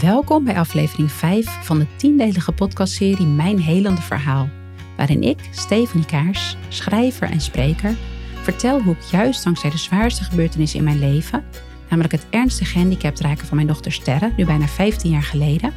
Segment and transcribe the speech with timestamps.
[0.00, 4.48] Welkom bij aflevering 5 van de tiendelige podcastserie Mijn Helende Verhaal,
[4.96, 7.94] waarin ik, Stephanie Kaars, schrijver en spreker,
[8.42, 11.44] vertel hoe ik juist dankzij de zwaarste gebeurtenis in mijn leven,
[11.88, 15.72] namelijk het ernstige gehandicapt raken van mijn dochter Sterre, nu bijna 15 jaar geleden,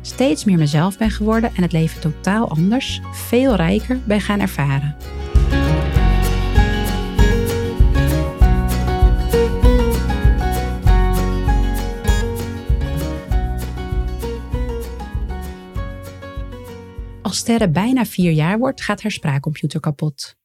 [0.00, 4.96] steeds meer mezelf ben geworden en het leven totaal anders, veel rijker ben gaan ervaren.
[17.30, 20.36] Als Sterre bijna vier jaar wordt, gaat haar spraakcomputer kapot.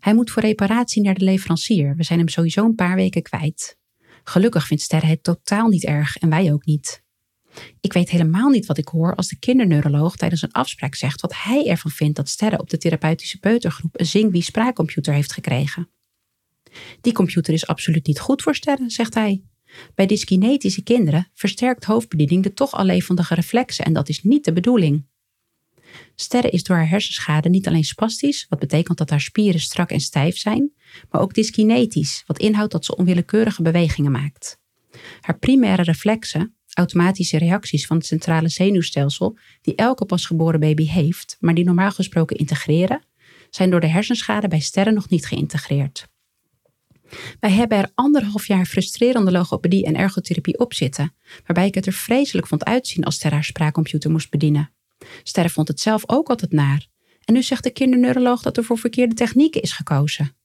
[0.00, 1.96] Hij moet voor reparatie naar de leverancier.
[1.96, 3.78] We zijn hem sowieso een paar weken kwijt.
[4.24, 7.02] Gelukkig vindt Sterre het totaal niet erg en wij ook niet.
[7.80, 11.34] Ik weet helemaal niet wat ik hoor als de kinderneuroloog tijdens een afspraak zegt wat
[11.36, 15.88] hij ervan vindt dat Sterre op de therapeutische peutergroep een Zingwi spraakcomputer heeft gekregen.
[17.00, 19.42] Die computer is absoluut niet goed voor Sterre, zegt hij.
[19.94, 24.52] Bij dyskinetische kinderen versterkt hoofdbediening de toch al levendige reflexen en dat is niet de
[24.52, 25.10] bedoeling.
[26.14, 30.00] Sterre is door haar hersenschade niet alleen spastisch, wat betekent dat haar spieren strak en
[30.00, 30.72] stijf zijn,
[31.10, 34.60] maar ook dyskinetisch, wat inhoudt dat ze onwillekeurige bewegingen maakt.
[35.20, 41.54] Haar primaire reflexen, automatische reacties van het centrale zenuwstelsel, die elke pasgeboren baby heeft, maar
[41.54, 43.04] die normaal gesproken integreren,
[43.50, 46.10] zijn door de hersenschade bij sterren nog niet geïntegreerd.
[47.40, 51.14] Wij hebben er anderhalf jaar frustrerende logopedie en ergotherapie op zitten,
[51.46, 54.70] waarbij ik het er vreselijk vond uitzien als Sterre haar spraakcomputer moest bedienen.
[55.22, 56.86] Sterre vond het zelf ook altijd naar.
[57.24, 60.36] En nu zegt de kinderneuroloog dat er voor verkeerde technieken is gekozen.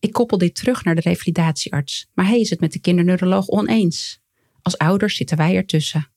[0.00, 4.20] Ik koppel dit terug naar de revalidatiearts, maar hij is het met de kinderneuroloog oneens.
[4.62, 6.10] Als ouders zitten wij ertussen.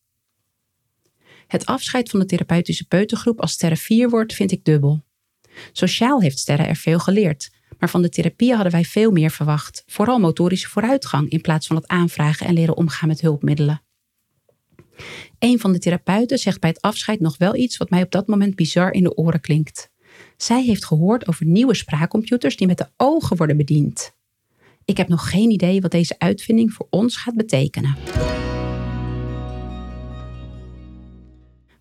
[1.47, 5.03] Het afscheid van de therapeutische peutergroep als Sterre 4 wordt, vind ik dubbel.
[5.71, 9.83] Sociaal heeft Sterre er veel geleerd, maar van de therapie hadden wij veel meer verwacht,
[9.85, 13.81] vooral motorische vooruitgang in plaats van het aanvragen en leren omgaan met hulpmiddelen.
[15.39, 18.27] Een van de therapeuten zegt bij het afscheid nog wel iets wat mij op dat
[18.27, 19.89] moment bizar in de oren klinkt.
[20.37, 24.15] Zij heeft gehoord over nieuwe spraakcomputers die met de ogen worden bediend.
[24.85, 27.95] Ik heb nog geen idee wat deze uitvinding voor ons gaat betekenen.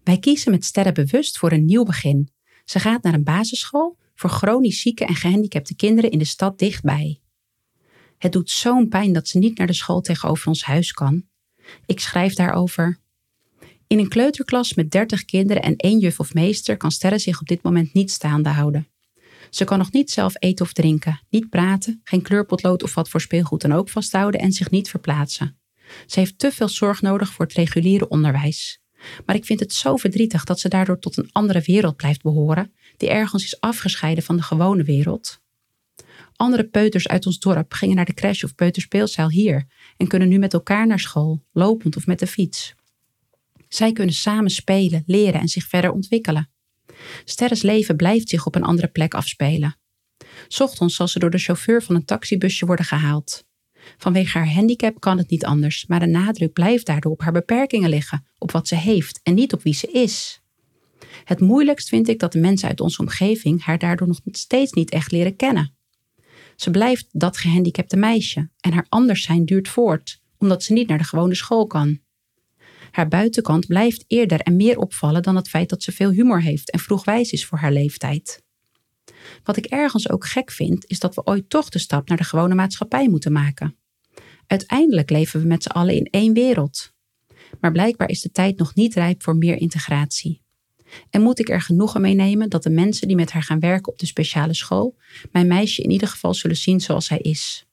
[0.05, 2.29] Wij kiezen met Sterre bewust voor een nieuw begin.
[2.65, 7.21] Ze gaat naar een basisschool voor chronisch zieke en gehandicapte kinderen in de stad dichtbij.
[8.19, 11.25] Het doet zo'n pijn dat ze niet naar de school tegenover ons huis kan.
[11.87, 12.99] Ik schrijf daarover.
[13.91, 17.47] In een kleuterklas met 30 kinderen en één juf of meester kan Sterre zich op
[17.47, 18.89] dit moment niet staande houden.
[19.51, 23.21] Ze kan nog niet zelf eten of drinken, niet praten, geen kleurpotlood of wat voor
[23.21, 25.59] speelgoed dan ook vasthouden en zich niet verplaatsen.
[26.07, 28.81] Ze heeft te veel zorg nodig voor het reguliere onderwijs.
[29.27, 32.73] Maar ik vind het zo verdrietig dat ze daardoor tot een andere wereld blijft behoren,
[32.97, 35.41] die ergens is afgescheiden van de gewone wereld.
[36.37, 40.39] Andere peuters uit ons dorp gingen naar de crash of peuterspeelzaal hier en kunnen nu
[40.39, 42.79] met elkaar naar school, lopend of met de fiets.
[43.71, 46.51] Zij kunnen samen spelen, leren en zich verder ontwikkelen.
[47.25, 49.77] Sterres leven blijft zich op een andere plek afspelen.
[50.59, 53.45] Ochtends zal ze door de chauffeur van een taxibusje worden gehaald.
[53.97, 57.89] Vanwege haar handicap kan het niet anders, maar de nadruk blijft daardoor op haar beperkingen
[57.89, 60.43] liggen, op wat ze heeft en niet op wie ze is.
[61.25, 64.91] Het moeilijkst vind ik dat de mensen uit onze omgeving haar daardoor nog steeds niet
[64.91, 65.75] echt leren kennen.
[66.57, 70.99] Ze blijft dat gehandicapte meisje en haar anders zijn duurt voort, omdat ze niet naar
[70.99, 72.01] de gewone school kan.
[72.91, 76.71] Haar buitenkant blijft eerder en meer opvallen dan het feit dat ze veel humor heeft
[76.71, 78.43] en vroeg wijs is voor haar leeftijd.
[79.45, 82.25] Wat ik ergens ook gek vind, is dat we ooit toch de stap naar de
[82.25, 83.77] gewone maatschappij moeten maken.
[84.47, 86.93] Uiteindelijk leven we met z'n allen in één wereld.
[87.61, 90.43] Maar blijkbaar is de tijd nog niet rijp voor meer integratie.
[91.11, 93.93] En moet ik er genoegen mee nemen dat de mensen die met haar gaan werken
[93.93, 94.97] op de speciale school
[95.33, 97.67] mijn meisje in ieder geval zullen zien zoals zij is.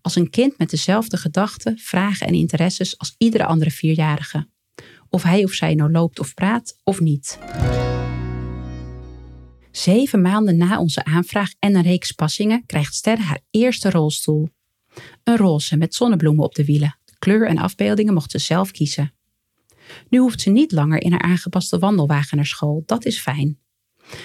[0.00, 4.46] Als een kind met dezelfde gedachten, vragen en interesses als iedere andere vierjarige
[5.14, 7.38] of hij of zij nou loopt of praat of niet.
[9.70, 14.48] Zeven maanden na onze aanvraag en een reeks passingen krijgt Ster haar eerste rolstoel.
[15.24, 16.98] Een roze met zonnebloemen op de wielen.
[17.18, 19.14] Kleur en afbeeldingen mocht ze zelf kiezen.
[20.08, 23.58] Nu hoeft ze niet langer in haar aangepaste wandelwagen naar school, dat is fijn.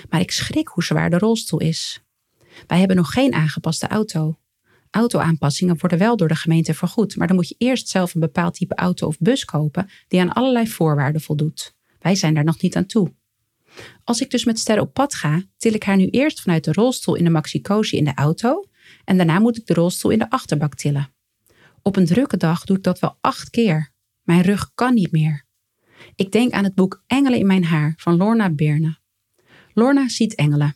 [0.09, 2.01] Maar ik schrik hoe zwaar de rolstoel is.
[2.67, 4.39] Wij hebben nog geen aangepaste auto.
[4.89, 8.53] Autoaanpassingen worden wel door de gemeente vergoed, maar dan moet je eerst zelf een bepaald
[8.53, 11.75] type auto of bus kopen die aan allerlei voorwaarden voldoet.
[11.99, 13.13] Wij zijn daar nog niet aan toe.
[14.03, 16.73] Als ik dus met Ster op pad ga, til ik haar nu eerst vanuit de
[16.73, 18.63] rolstoel in de Maxi Cosi in de auto
[19.05, 21.13] en daarna moet ik de rolstoel in de achterbak tillen.
[21.81, 23.91] Op een drukke dag doe ik dat wel acht keer.
[24.23, 25.45] Mijn rug kan niet meer.
[26.15, 28.97] Ik denk aan het boek Engelen in mijn haar van Lorna Beerne.
[29.73, 30.75] Lorna ziet engelen.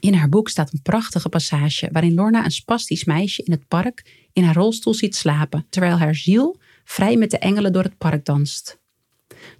[0.00, 4.26] In haar boek staat een prachtige passage waarin Lorna een spastisch meisje in het park
[4.32, 8.24] in haar rolstoel ziet slapen, terwijl haar ziel vrij met de engelen door het park
[8.24, 8.80] danst.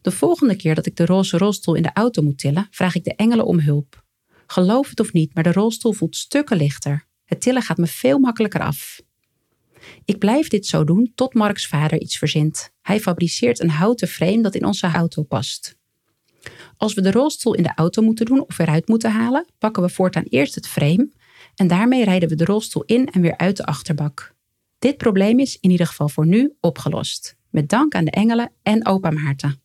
[0.03, 3.05] De volgende keer dat ik de roze rolstoel in de auto moet tillen, vraag ik
[3.05, 4.05] de engelen om hulp.
[4.47, 7.07] Geloof het of niet, maar de rolstoel voelt stukken lichter.
[7.25, 9.01] Het tillen gaat me veel makkelijker af.
[10.05, 12.73] Ik blijf dit zo doen tot Marks vader iets verzint.
[12.83, 15.77] Hij fabriceert een houten frame dat in onze auto past.
[16.83, 19.89] Als we de rolstoel in de auto moeten doen of eruit moeten halen, pakken we
[19.89, 21.13] voortaan eerst het frame
[21.55, 24.35] en daarmee rijden we de rolstoel in en weer uit de achterbak.
[24.79, 27.37] Dit probleem is in ieder geval voor nu opgelost.
[27.51, 29.63] Met dank aan de engelen en opa Maarten.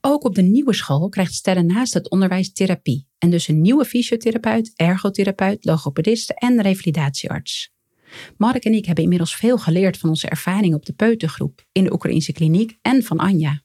[0.00, 3.84] Ook op de nieuwe school krijgt Sterren naast het onderwijs therapie en dus een nieuwe
[3.84, 7.76] fysiotherapeut, ergotherapeut, logopediste en revalidatiearts.
[8.36, 11.92] Mark en ik hebben inmiddels veel geleerd van onze ervaring op de peutergroep, in de
[11.92, 13.62] Oekraïnse kliniek en van Anja.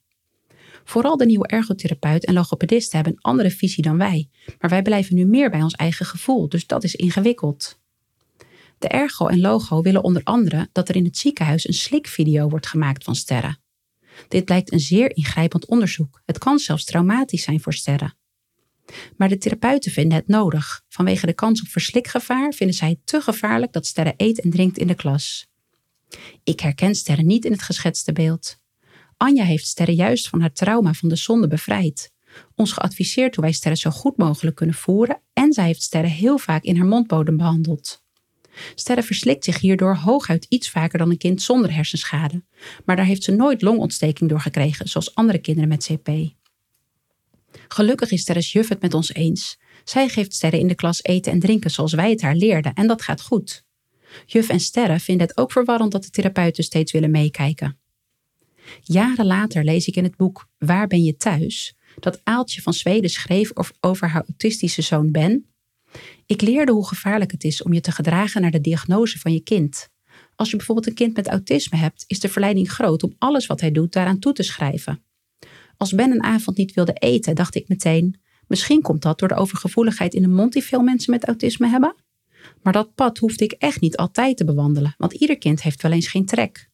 [0.83, 4.29] Vooral de nieuwe ergotherapeut en logopedisten hebben een andere visie dan wij,
[4.59, 7.81] maar wij blijven nu meer bij ons eigen gevoel, dus dat is ingewikkeld.
[8.77, 12.67] De ergo en logo willen onder andere dat er in het ziekenhuis een slikvideo wordt
[12.67, 13.57] gemaakt van sterren.
[14.27, 16.21] Dit blijkt een zeer ingrijpend onderzoek.
[16.25, 18.15] Het kan zelfs traumatisch zijn voor sterren.
[19.17, 20.83] Maar de therapeuten vinden het nodig.
[20.89, 24.77] Vanwege de kans op verslikgevaar vinden zij het te gevaarlijk dat sterren eet en drinkt
[24.77, 25.47] in de klas.
[26.43, 28.57] Ik herken sterren niet in het geschetste beeld.
[29.17, 32.11] Anja heeft sterren juist van haar trauma van de zonde bevrijd.
[32.55, 36.37] Ons geadviseerd hoe wij sterren zo goed mogelijk kunnen voeren en zij heeft sterren heel
[36.37, 38.01] vaak in haar mondbodem behandeld.
[38.75, 42.43] Sterren verslikt zich hierdoor hooguit iets vaker dan een kind zonder hersenschade,
[42.85, 46.09] maar daar heeft ze nooit longontsteking door gekregen, zoals andere kinderen met CP.
[47.73, 49.57] Gelukkig is Sterres juf het met ons eens.
[49.83, 52.87] Zij geeft Sterren in de klas eten en drinken zoals wij het haar leerden en
[52.87, 53.63] dat gaat goed.
[54.25, 57.79] Juf en Sterren vinden het ook verwarrend dat de therapeuten steeds willen meekijken.
[58.81, 61.75] Jaren later lees ik in het boek Waar ben je thuis?
[61.99, 65.45] dat Aaltje van Zweden schreef over haar autistische zoon Ben.
[66.25, 69.41] Ik leerde hoe gevaarlijk het is om je te gedragen naar de diagnose van je
[69.41, 69.89] kind.
[70.35, 73.61] Als je bijvoorbeeld een kind met autisme hebt, is de verleiding groot om alles wat
[73.61, 75.03] hij doet daaraan toe te schrijven.
[75.77, 79.35] Als Ben een avond niet wilde eten, dacht ik meteen: misschien komt dat door de
[79.35, 81.95] overgevoeligheid in de mond die veel mensen met autisme hebben.
[82.61, 85.91] Maar dat pad hoefde ik echt niet altijd te bewandelen, want ieder kind heeft wel
[85.91, 86.71] eens geen trek.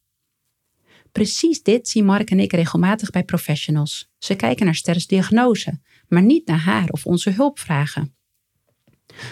[1.11, 4.11] Precies dit zien Mark en ik regelmatig bij professionals.
[4.17, 8.15] Ze kijken naar Sterres diagnose, maar niet naar haar of onze hulp vragen.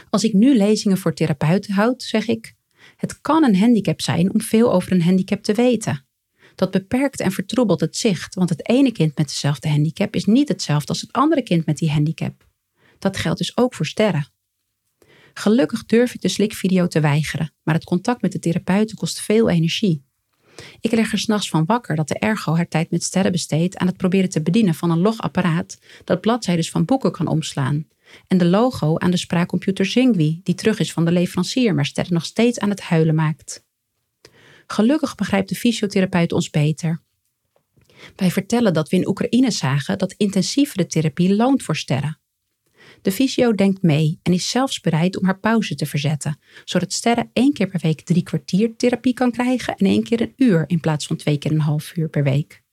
[0.09, 2.53] Als ik nu lezingen voor therapeuten houd, zeg ik:
[2.95, 6.06] Het kan een handicap zijn om veel over een handicap te weten.
[6.57, 10.48] Dat beperkt en vertroebelt het zicht, want het ene kind met dezelfde handicap is niet
[10.48, 12.48] hetzelfde als het andere kind met die handicap.
[13.00, 14.27] Dat geldt dus ook voor sterren.
[15.33, 19.50] Gelukkig durf ik de slikvideo te weigeren, maar het contact met de therapeuten kost veel
[19.50, 20.04] energie.
[20.80, 23.88] Ik leg er s'nachts van wakker dat de ergo haar tijd met sterren besteedt aan
[23.88, 27.88] het proberen te bedienen van een logapparaat dat bladzijden van boeken kan omslaan.
[28.27, 32.13] En de logo aan de spraakcomputer Zingwi, die terug is van de leverancier, maar sterren
[32.13, 33.65] nog steeds aan het huilen maakt.
[34.67, 37.01] Gelukkig begrijpt de fysiotherapeut ons beter.
[38.15, 42.19] Wij vertellen dat we in Oekraïne zagen dat intensievere therapie loont voor sterren.
[43.01, 47.29] De fysio denkt mee en is zelfs bereid om haar pauze te verzetten, zodat sterren
[47.33, 50.79] één keer per week drie kwartier therapie kan krijgen en één keer een uur in
[50.79, 52.63] plaats van twee keer een half uur per week.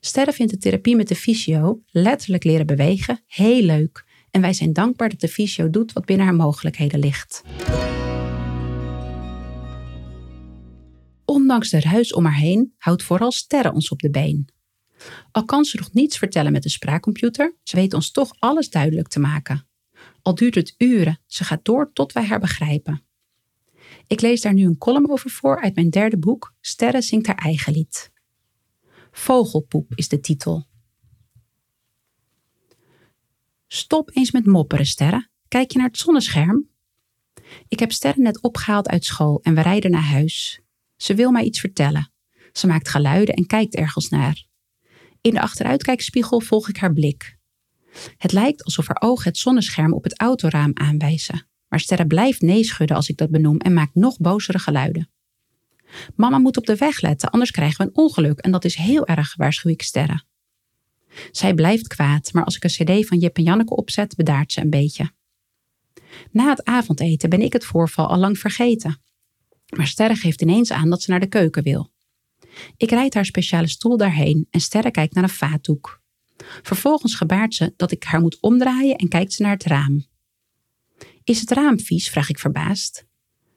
[0.00, 4.72] Sterren vindt de therapie met de fysio, letterlijk leren bewegen, heel leuk en wij zijn
[4.72, 7.42] dankbaar dat de fysio doet wat binnen haar mogelijkheden ligt.
[11.30, 14.48] Ondanks de ruis om haar heen houdt vooral Sterren ons op de been.
[15.30, 19.08] Al kan ze nog niets vertellen met de spraakcomputer, ze weet ons toch alles duidelijk
[19.08, 19.68] te maken.
[20.22, 23.02] Al duurt het uren, ze gaat door tot wij haar begrijpen.
[24.06, 27.38] Ik lees daar nu een column over voor uit mijn derde boek, Sterren zingt haar
[27.38, 28.12] eigen lied.
[29.10, 30.66] Vogelpoep is de titel.
[33.66, 35.30] Stop eens met mopperen, Sterren.
[35.48, 36.68] Kijk je naar het zonnescherm?
[37.68, 40.62] Ik heb Sterren net opgehaald uit school en we rijden naar huis.
[41.02, 42.12] Ze wil mij iets vertellen.
[42.52, 44.44] Ze maakt geluiden en kijkt ergens naar.
[45.20, 47.38] In de achteruitkijkspiegel volg ik haar blik.
[48.16, 51.48] Het lijkt alsof haar ogen het zonnescherm op het autoraam aanwijzen.
[51.68, 55.10] Maar Sterre blijft nee schudden als ik dat benoem en maakt nog bozere geluiden.
[56.16, 59.06] Mama moet op de weg letten, anders krijgen we een ongeluk en dat is heel
[59.06, 60.22] erg, waarschuw ik Sterre.
[61.30, 64.60] Zij blijft kwaad, maar als ik een cd van Jip en Janneke opzet, bedaart ze
[64.60, 65.10] een beetje.
[66.30, 69.02] Na het avondeten ben ik het voorval al lang vergeten.
[69.76, 71.90] Maar Sterre geeft ineens aan dat ze naar de keuken wil.
[72.76, 76.00] Ik rijd haar speciale stoel daarheen en Sterre kijkt naar een vaatdoek.
[76.62, 80.06] Vervolgens gebaart ze dat ik haar moet omdraaien en kijkt ze naar het raam.
[81.24, 82.08] Is het raam vies?
[82.08, 83.06] vraag ik verbaasd.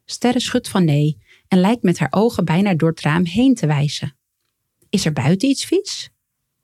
[0.05, 1.17] Sterre schudt van nee
[1.48, 4.17] en lijkt met haar ogen bijna door het raam heen te wijzen.
[4.89, 6.10] Is er buiten iets vies?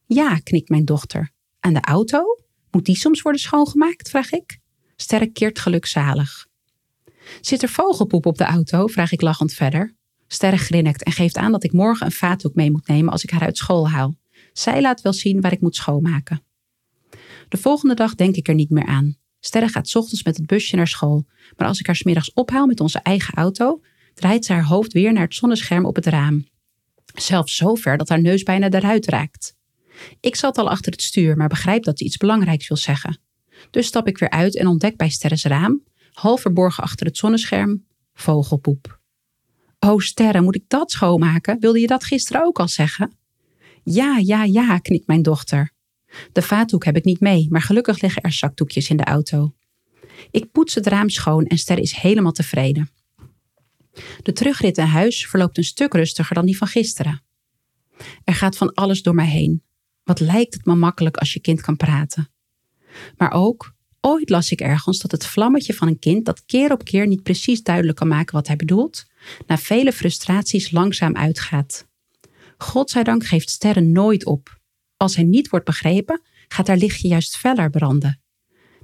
[0.06, 1.32] Ja, knikt mijn dochter.
[1.60, 2.24] Aan de auto?
[2.72, 4.10] Moet die soms worden schoongemaakt?
[4.10, 4.60] vraag ik.
[4.96, 6.48] Sterre keert gelukzalig.
[7.42, 8.88] Zit er vogelpoep op de auto?
[8.88, 9.96] vraag ik lachend verder.
[10.28, 13.30] Sterre grinnikt en geeft aan dat ik morgen een vaatdoek mee moet nemen als ik
[13.30, 14.16] haar uit school haal.
[14.54, 16.44] Zij laat wel zien waar ik moet schoonmaken.
[17.50, 19.18] De volgende dag denk ik er niet meer aan.
[19.40, 21.26] Sterre gaat ochtends met het busje naar school,
[21.58, 23.82] maar als ik haar smiddags ophaal met onze eigen auto,
[24.14, 26.48] draait ze haar hoofd weer naar het zonnescherm op het raam.
[27.16, 29.56] Zelfs zo ver dat haar neus bijna eruit raakt.
[30.20, 33.20] Ik zat al achter het stuur, maar begrijp dat ze iets belangrijks wil zeggen.
[33.72, 35.84] Dus stap ik weer uit en ontdek bij Sterres raam,
[36.20, 39.00] half verborgen achter het zonnescherm, vogelpoep.
[39.80, 41.60] Oh, Sterre, moet ik dat schoonmaken?
[41.60, 43.18] Wilde je dat gisteren ook al zeggen?
[43.84, 45.72] Ja, ja, ja, knikt mijn dochter.
[46.32, 49.54] De vaatdoek heb ik niet mee, maar gelukkig liggen er zakdoekjes in de auto.
[50.32, 52.90] Ik poets het raam schoon en Sterre is helemaal tevreden.
[54.22, 57.24] De terugrit naar huis verloopt een stuk rustiger dan die van gisteren.
[58.24, 59.64] Er gaat van alles door mij heen.
[60.04, 62.32] Wat lijkt het me makkelijk als je kind kan praten.
[63.18, 66.84] Maar ook, ooit las ik ergens dat het vlammetje van een kind dat keer op
[66.84, 69.06] keer niet precies duidelijk kan maken wat hij bedoelt,
[69.48, 71.88] na vele frustraties langzaam uitgaat.
[72.58, 74.60] Godzijdank geeft Sterren nooit op.
[74.98, 78.22] Als hij niet wordt begrepen, gaat haar lichtje juist feller branden.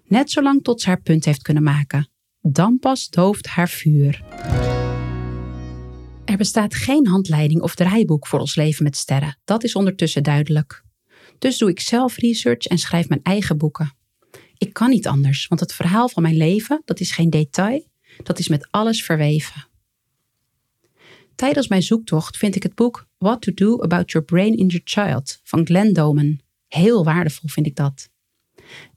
[0.08, 2.10] Net zolang tot ze haar punt heeft kunnen maken.
[2.42, 4.24] Dan pas dooft haar vuur.
[6.26, 9.40] Er bestaat geen handleiding of draaiboek voor ons leven met sterren.
[9.44, 10.84] Dat is ondertussen duidelijk.
[11.40, 13.96] Dus doe ik zelf research en schrijf mijn eigen boeken.
[14.58, 17.88] Ik kan niet anders, want het verhaal van mijn leven, dat is geen detail,
[18.24, 19.68] dat is met alles verweven.
[21.36, 24.82] Tijdens mijn zoektocht vind ik het boek What to Do About Your Brain in Your
[24.84, 26.40] Child van Glenn Doman.
[26.68, 28.10] Heel waardevol vind ik dat.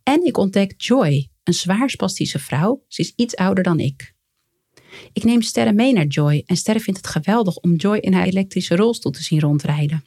[0.03, 2.85] En ik ontdek Joy, een zwaar spastische vrouw.
[2.89, 4.15] Ze is iets ouder dan ik.
[5.13, 8.27] Ik neem Sterre mee naar Joy en Sterre vindt het geweldig om Joy in haar
[8.27, 10.05] elektrische rolstoel te zien rondrijden.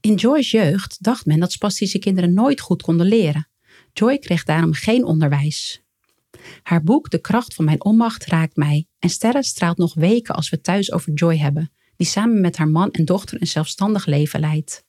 [0.00, 3.48] In Joy's jeugd dacht men dat spastische kinderen nooit goed konden leren.
[3.98, 5.82] Joy kreeg daarom geen onderwijs.
[6.62, 10.48] Haar boek De kracht van mijn onmacht raakt mij en Sterre straalt nog weken als
[10.48, 14.40] we thuis over Joy hebben, die samen met haar man en dochter een zelfstandig leven
[14.40, 14.84] leidt.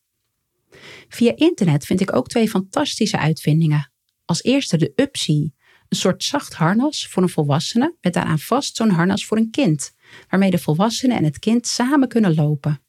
[1.09, 3.91] Via internet vind ik ook twee fantastische uitvindingen.
[4.25, 5.51] Als eerste de Upsy,
[5.89, 9.91] een soort zacht harnas voor een volwassene met daaraan vast zo'n harnas voor een kind,
[10.29, 12.81] waarmee de volwassene en het kind samen kunnen lopen.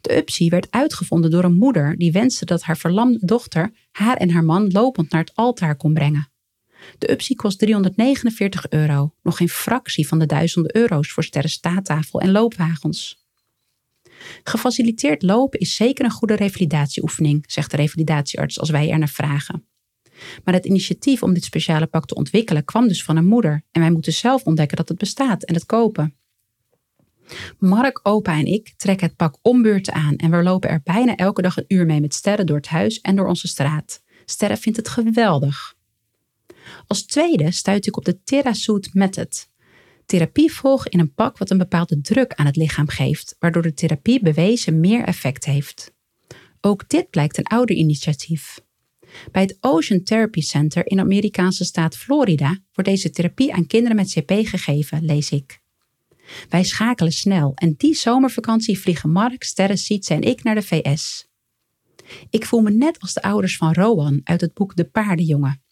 [0.00, 4.30] De Upsi werd uitgevonden door een moeder die wenste dat haar verlamde dochter haar en
[4.30, 6.28] haar man lopend naar het altaar kon brengen.
[6.98, 12.20] De Upsi kost 349 euro, nog geen fractie van de duizenden euro's voor sterren staattafel
[12.20, 13.26] en loopwagens.
[14.42, 19.66] Gefaciliteerd lopen is zeker een goede revalidatieoefening, zegt de revalidatiearts als wij er naar vragen.
[20.44, 23.80] Maar het initiatief om dit speciale pak te ontwikkelen kwam dus van een moeder en
[23.80, 26.16] wij moeten zelf ontdekken dat het bestaat en het kopen.
[27.58, 31.16] Mark, opa en ik trekken het pak om beurten aan en we lopen er bijna
[31.16, 34.02] elke dag een uur mee met Sterren door het huis en door onze straat.
[34.24, 35.74] Sterren vindt het geweldig.
[36.86, 39.48] Als tweede stuit ik op de TerraSuit Method.
[40.06, 43.74] Therapie volgen in een pak wat een bepaalde druk aan het lichaam geeft, waardoor de
[43.74, 45.92] therapie bewezen meer effect heeft.
[46.60, 48.60] Ook dit blijkt een ouder initiatief.
[49.32, 53.96] Bij het Ocean Therapy Center in de Amerikaanse staat Florida wordt deze therapie aan kinderen
[53.96, 55.62] met CP gegeven, lees ik.
[56.48, 61.26] Wij schakelen snel en die zomervakantie vliegen Mark, Sterre, Sietse en ik naar de VS.
[62.30, 65.62] Ik voel me net als de ouders van Rowan uit het boek De Paardenjongen.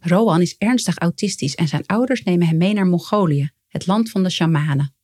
[0.00, 4.22] Rowan is ernstig autistisch en zijn ouders nemen hem mee naar Mongolië, het land van
[4.22, 4.94] de shamanen.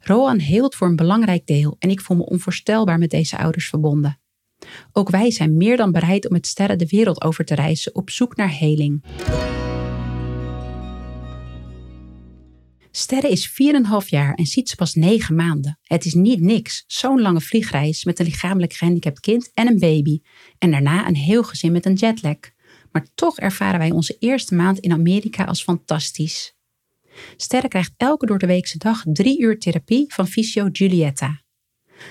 [0.00, 4.20] Rowan heelt voor een belangrijk deel en ik voel me onvoorstelbaar met deze ouders verbonden.
[4.92, 8.10] Ook wij zijn meer dan bereid om met sterren de wereld over te reizen op
[8.10, 9.04] zoek naar heling.
[12.98, 15.78] Sterre is 4,5 jaar en ziet ze pas 9 maanden.
[15.82, 20.20] Het is niet niks, zo'n lange vliegreis met een lichamelijk gehandicapt kind en een baby.
[20.58, 22.36] En daarna een heel gezin met een jetlag.
[22.92, 26.54] Maar toch ervaren wij onze eerste maand in Amerika als fantastisch.
[27.36, 31.42] Sterre krijgt elke door de weekse dag drie uur therapie van fysio Giulietta.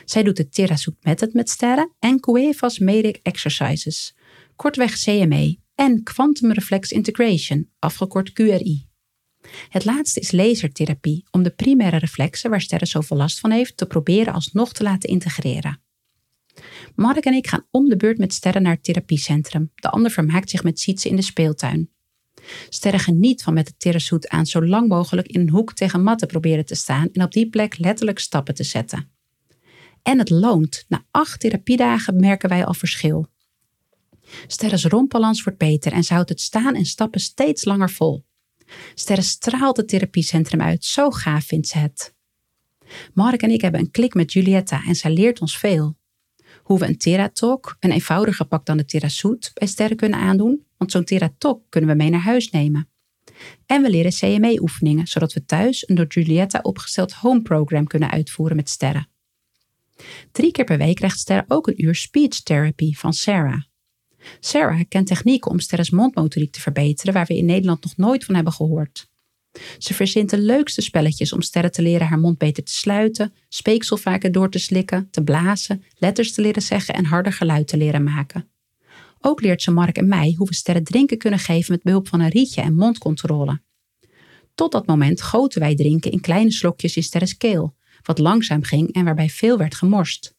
[0.05, 4.15] Zij doet de Terrasut Method met sterren en Cuevas Medic Exercises,
[4.55, 8.93] kortweg CME, en Quantum Reflex Integration, afgekort QRI.
[9.69, 13.85] Het laatste is lasertherapie, om de primaire reflexen waar sterren zoveel last van heeft te
[13.85, 15.79] proberen alsnog te laten integreren.
[16.95, 19.71] Mark en ik gaan om de beurt met Sterren naar het therapiecentrum.
[19.75, 21.89] De ander vermaakt zich met Sietse in de speeltuin.
[22.69, 26.27] Sterren geniet van met de terrasuit aan zo lang mogelijk in een hoek tegen matten
[26.27, 29.09] proberen te staan en op die plek letterlijk stappen te zetten.
[30.03, 30.85] En het loont.
[30.87, 33.27] Na acht therapiedagen merken wij al verschil.
[34.47, 38.25] Sterren's rompbalans wordt beter en ze houdt het staan en stappen steeds langer vol.
[38.93, 40.85] Sterre straalt het therapiecentrum uit.
[40.85, 42.13] Zo gaaf vindt ze het.
[43.13, 45.97] Mark en ik hebben een klik met Julietta en zij leert ons veel.
[46.63, 50.91] Hoe we een Teratalk, een eenvoudiger pak dan de Terasuit, bij Sterre kunnen aandoen, want
[50.91, 52.89] zo'n Teratalk kunnen we mee naar huis nemen.
[53.65, 58.55] En we leren CME-oefeningen, zodat we thuis een door Julietta opgesteld home program kunnen uitvoeren
[58.55, 59.09] met sterren.
[60.31, 63.61] Drie keer per week krijgt Sterre ook een uur speech therapy van Sarah.
[64.39, 68.35] Sarah kent technieken om Sterres mondmotoriek te verbeteren waar we in Nederland nog nooit van
[68.35, 69.07] hebben gehoord.
[69.77, 73.97] Ze verzint de leukste spelletjes om Sterre te leren haar mond beter te sluiten, speeksel
[73.97, 78.03] vaker door te slikken, te blazen, letters te leren zeggen en harder geluid te leren
[78.03, 78.49] maken.
[79.21, 82.19] Ook leert ze Mark en mij hoe we Sterre drinken kunnen geven met behulp van
[82.19, 83.61] een rietje en mondcontrole.
[84.55, 88.93] Tot dat moment goten wij drinken in kleine slokjes in Sterres keel, wat langzaam ging
[88.93, 90.34] en waarbij veel werd gemorst.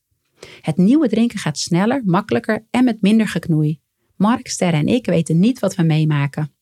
[0.61, 3.81] Het nieuwe drinken gaat sneller, makkelijker en met minder geknoei.
[4.17, 6.55] Mark, Sterre en ik weten niet wat we meemaken.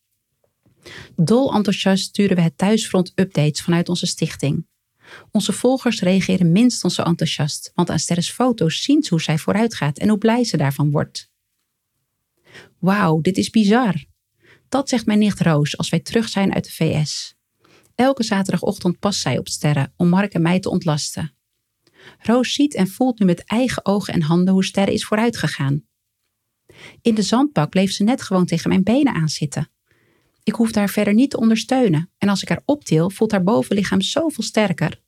[1.17, 4.67] Dol enthousiast sturen we het thuisfront updates vanuit onze stichting.
[5.31, 9.75] Onze volgers reageren minstens zo enthousiast, want aan Sterres foto's zien ze hoe zij vooruit
[9.75, 11.31] gaat en hoe blij ze daarvan wordt.
[12.79, 14.05] Wauw, dit is bizar.
[14.69, 17.35] Dat zegt mijn nicht Roos als wij terug zijn uit de VS.
[17.95, 21.37] Elke zaterdagochtend past zij op Sterren om Mark en mij te ontlasten.
[22.19, 25.85] Roos ziet en voelt nu met eigen ogen en handen hoe Sterre is vooruitgegaan.
[27.03, 29.69] In de zandbak bleef ze net gewoon tegen mijn benen aanzitten.
[30.43, 34.01] Ik hoefde haar verder niet te ondersteunen en als ik haar optil, voelt haar bovenlichaam
[34.01, 35.01] zoveel sterker.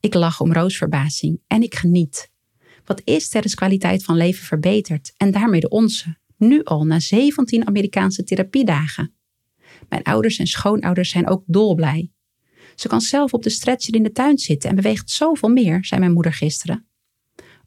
[0.00, 2.30] Ik lach om Roos' verbazing en ik geniet.
[2.84, 7.66] Wat is Sterres kwaliteit van leven verbeterd en daarmee de onze, nu al na 17
[7.66, 9.14] Amerikaanse therapiedagen.
[9.88, 12.10] Mijn ouders en schoonouders zijn ook dolblij.
[12.76, 16.00] Ze kan zelf op de stretcher in de tuin zitten en beweegt zoveel meer, zei
[16.00, 16.86] mijn moeder gisteren.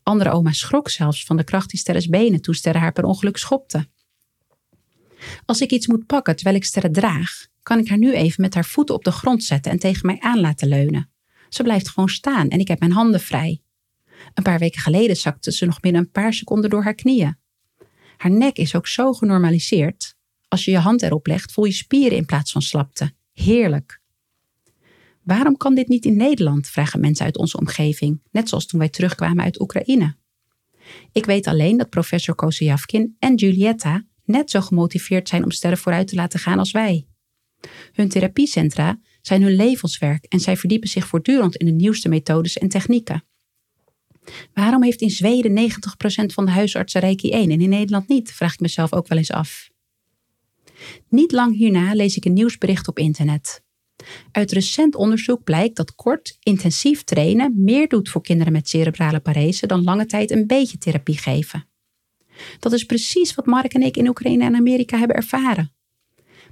[0.03, 3.87] Andere oma schrok zelfs van de kracht die Sterres benen toen haar per ongeluk schopte.
[5.45, 8.53] Als ik iets moet pakken terwijl ik Sterre draag, kan ik haar nu even met
[8.53, 11.11] haar voeten op de grond zetten en tegen mij aan laten leunen.
[11.49, 13.61] Ze blijft gewoon staan en ik heb mijn handen vrij.
[14.33, 17.37] Een paar weken geleden zakte ze nog binnen een paar seconden door haar knieën.
[18.17, 20.15] Haar nek is ook zo genormaliseerd.
[20.47, 23.11] Als je je hand erop legt, voel je spieren in plaats van slapte.
[23.33, 23.98] Heerlijk.
[25.29, 26.67] Waarom kan dit niet in Nederland?
[26.67, 30.15] vragen mensen uit onze omgeving, net zoals toen wij terugkwamen uit Oekraïne.
[31.11, 36.07] Ik weet alleen dat professor Kozijavkin en Julietta net zo gemotiveerd zijn om sterren vooruit
[36.07, 37.07] te laten gaan als wij.
[37.91, 42.69] Hun therapiecentra zijn hun levenswerk en zij verdiepen zich voortdurend in de nieuwste methodes en
[42.69, 43.23] technieken.
[44.53, 48.31] Waarom heeft in Zweden 90% van de huisartsen Reiki 1 en in Nederland niet?
[48.31, 49.69] Vraag ik mezelf ook wel eens af.
[51.09, 53.67] Niet lang hierna lees ik een nieuwsbericht op internet.
[54.31, 59.67] Uit recent onderzoek blijkt dat kort, intensief trainen meer doet voor kinderen met cerebrale parese
[59.67, 61.67] dan lange tijd een beetje therapie geven.
[62.59, 65.73] Dat is precies wat Mark en ik in Oekraïne en Amerika hebben ervaren.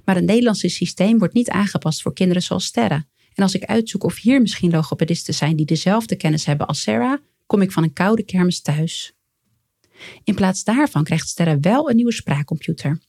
[0.04, 3.08] Maar het Nederlandse systeem wordt niet aangepast voor kinderen zoals Sterren.
[3.34, 7.18] En als ik uitzoek of hier misschien logopedisten zijn die dezelfde kennis hebben als Sarah,
[7.46, 9.12] kom ik van een koude kermis thuis.
[10.24, 13.00] In plaats daarvan krijgt Sterre wel een nieuwe spraakcomputer.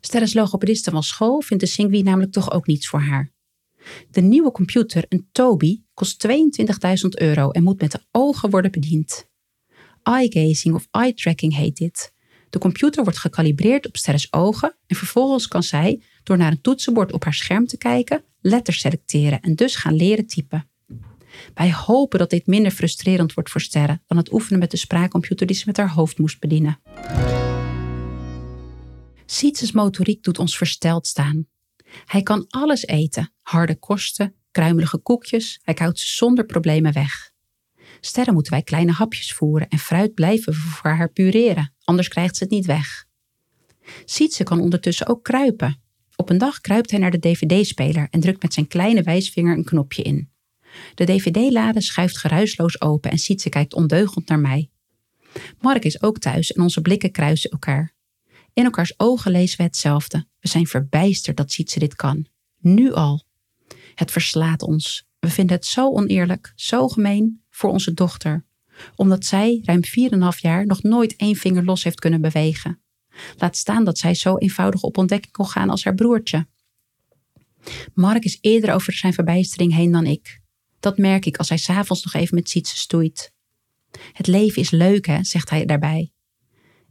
[0.00, 3.32] Sterres logopediste van school vindt de Singwi namelijk toch ook niets voor haar.
[4.10, 9.28] De nieuwe computer, een Toby, kost 22.000 euro en moet met de ogen worden bediend.
[10.02, 12.12] Eye-gazing of eye-tracking heet dit.
[12.50, 17.12] De computer wordt gekalibreerd op Sterres ogen en vervolgens kan zij, door naar een toetsenbord
[17.12, 20.68] op haar scherm te kijken, letters selecteren en dus gaan leren typen.
[21.54, 25.46] Wij hopen dat dit minder frustrerend wordt voor Sterren dan het oefenen met de spraakcomputer
[25.46, 26.80] die ze met haar hoofd moest bedienen.
[29.26, 31.46] Sietses motoriek doet ons versteld staan.
[32.04, 37.30] Hij kan alles eten: harde kosten, kruimelige koekjes, hij koudt ze zonder problemen weg.
[38.00, 42.42] Sterren moeten wij kleine hapjes voeren en fruit blijven voor haar pureren, anders krijgt ze
[42.42, 43.06] het niet weg.
[44.04, 45.80] Sietse kan ondertussen ook kruipen.
[46.16, 49.64] Op een dag kruipt hij naar de dvd-speler en drukt met zijn kleine wijsvinger een
[49.64, 50.30] knopje in.
[50.94, 54.70] De dvd-lade schuift geruisloos open en Sietse kijkt ondeugend naar mij.
[55.60, 57.96] Mark is ook thuis en onze blikken kruisen elkaar.
[58.58, 60.26] In elkaars ogen lezen we hetzelfde.
[60.40, 62.26] We zijn verbijsterd dat Sietse dit kan.
[62.60, 63.24] Nu al.
[63.94, 65.06] Het verslaat ons.
[65.18, 68.44] We vinden het zo oneerlijk, zo gemeen voor onze dochter,
[68.96, 69.80] omdat zij ruim
[70.34, 72.80] 4,5 jaar nog nooit één vinger los heeft kunnen bewegen.
[73.36, 76.46] Laat staan dat zij zo eenvoudig op ontdekking kon gaan als haar broertje.
[77.94, 80.40] Mark is eerder over zijn verbijstering heen dan ik.
[80.80, 83.32] Dat merk ik als hij s'avonds nog even met Sietse stoeit.
[84.12, 86.12] Het leven is leuk, hè, zegt hij daarbij.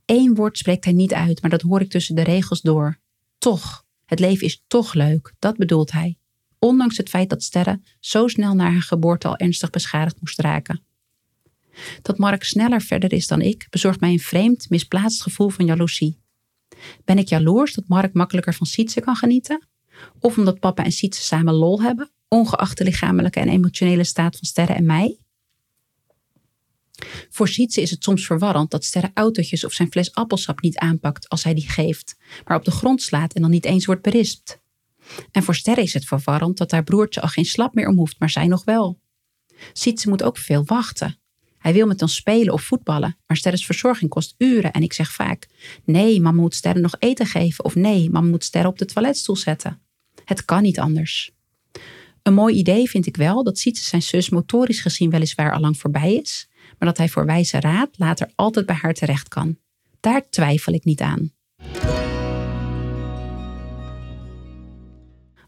[0.08, 3.00] Eén woord spreekt hij niet uit, maar dat hoor ik tussen de regels door.
[3.38, 6.18] Toch, het leven is toch leuk, dat bedoelt hij.
[6.60, 10.84] Ondanks het feit dat Sterre zo snel na haar geboorte al ernstig beschadigd moest raken.
[12.02, 16.20] Dat Mark sneller verder is dan ik, bezorgt mij een vreemd, misplaatst gevoel van jaloezie.
[17.06, 19.68] Ben ik jaloers dat Mark makkelijker van Sietse kan genieten?
[20.20, 24.48] Of omdat papa en Sietse samen lol hebben, ongeacht de lichamelijke en emotionele staat van
[24.48, 25.18] Sterre en mij?
[27.30, 31.30] Voor Sietse is het soms verwarrend dat Sterre autootjes of zijn fles appelsap niet aanpakt
[31.30, 34.60] als hij die geeft, maar op de grond slaat en dan niet eens wordt berispt.
[35.32, 38.20] En voor Sterre is het verwarrend dat haar broertje al geen slap meer om hoeft,
[38.20, 39.00] maar zij nog wel.
[39.74, 41.20] Sietse moet ook veel wachten.
[41.58, 45.12] Hij wil met ons spelen of voetballen, maar Sterres verzorging kost uren en ik zeg
[45.12, 45.48] vaak:
[45.86, 49.36] nee, mama moet Sterre nog eten geven of nee, mama moet Sterre op de toiletstoel
[49.36, 49.82] zetten.
[50.26, 51.32] Het kan niet anders.
[52.24, 55.78] Een mooi idee vind ik wel dat Sietse zijn zus motorisch gezien weliswaar al lang
[55.78, 59.58] voorbij is, maar dat hij voor wijze raad later altijd bij haar terecht kan.
[60.00, 61.32] Daar twijfel ik niet aan.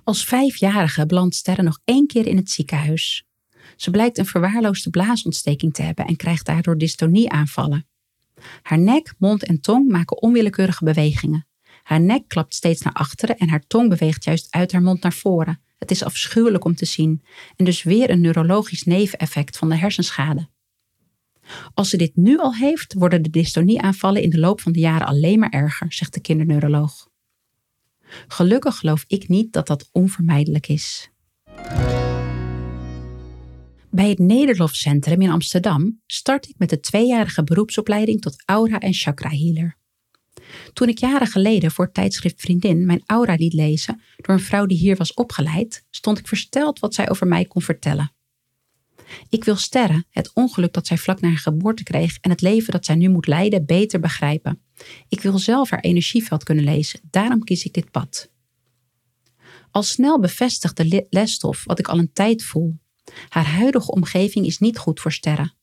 [0.04, 3.24] Als vijfjarige belandt Sterre nog één keer in het ziekenhuis.
[3.76, 7.88] Ze blijkt een verwaarloosde blaasontsteking te hebben en krijgt daardoor dystonieaanvallen.
[8.62, 11.48] Haar nek, mond en tong maken onwillekeurige bewegingen.
[11.84, 15.14] Haar nek klapt steeds naar achteren en haar tong beweegt juist uit haar mond naar
[15.14, 15.62] voren.
[15.78, 17.22] Het is afschuwelijk om te zien
[17.56, 20.50] en dus weer een neurologisch neveneffect van de hersenschade.
[21.74, 25.08] Als ze dit nu al heeft, worden de dystonieaanvallen in de loop van de jaren
[25.08, 27.08] alleen maar erger, zegt de kinderneuroloog.
[28.28, 31.10] Gelukkig geloof ik niet dat dat onvermijdelijk is.
[33.92, 38.94] Bij het Nederlof Centrum in Amsterdam start ik met de tweejarige beroepsopleiding tot aura- en
[38.94, 39.78] chakra healer.
[40.74, 44.78] Toen ik jaren geleden voor tijdschrift Vriendin mijn aura liet lezen door een vrouw die
[44.78, 48.12] hier was opgeleid, stond ik versteld wat zij over mij kon vertellen.
[49.30, 52.72] Ik wil Sterren, het ongeluk dat zij vlak na haar geboorte kreeg en het leven
[52.72, 54.62] dat zij nu moet leiden, beter begrijpen.
[55.08, 58.32] Ik wil zelf haar energieveld kunnen lezen, daarom kies ik dit pad.
[59.72, 62.80] Al snel bevestigde lesstof wat ik al een tijd voel.
[63.30, 65.54] Haar huidige omgeving is niet goed voor sterren.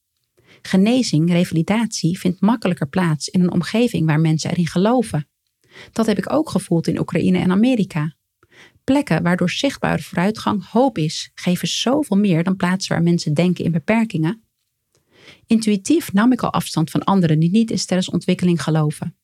[0.63, 5.29] Genezing, revalidatie vindt makkelijker plaats in een omgeving waar mensen erin geloven.
[5.93, 8.16] Dat heb ik ook gevoeld in Oekraïne en Amerika.
[8.87, 13.73] Plekken waardoor zichtbare vooruitgang hoop is, geven zoveel meer dan plaatsen waar mensen denken in
[13.73, 14.43] beperkingen.
[15.47, 19.17] Intuïtief nam ik al afstand van anderen die niet in sterrens ontwikkeling geloven.